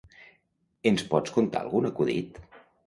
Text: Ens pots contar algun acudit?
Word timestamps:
Ens 0.93 1.03
pots 1.13 1.37
contar 1.39 1.63
algun 1.63 1.91
acudit? 1.93 2.43